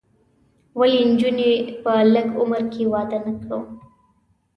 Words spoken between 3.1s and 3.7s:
نه کړو؟